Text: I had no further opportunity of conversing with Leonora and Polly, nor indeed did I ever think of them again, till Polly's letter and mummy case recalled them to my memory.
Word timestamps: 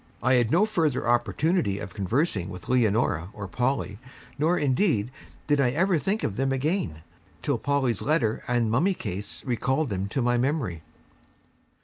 I 0.23 0.33
had 0.33 0.49
no 0.49 0.65
further 0.65 1.07
opportunity 1.07 1.77
of 1.77 1.93
conversing 1.93 2.49
with 2.49 2.67
Leonora 2.67 3.29
and 3.37 3.51
Polly, 3.51 3.99
nor 4.39 4.57
indeed 4.57 5.11
did 5.45 5.61
I 5.61 5.69
ever 5.69 5.99
think 5.99 6.23
of 6.23 6.37
them 6.37 6.51
again, 6.51 7.03
till 7.43 7.59
Polly's 7.59 8.01
letter 8.01 8.43
and 8.47 8.71
mummy 8.71 8.95
case 8.95 9.43
recalled 9.45 9.89
them 9.89 10.07
to 10.07 10.23
my 10.23 10.39
memory. 10.39 10.81